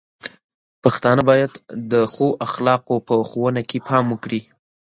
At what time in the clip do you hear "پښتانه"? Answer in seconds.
0.83-1.21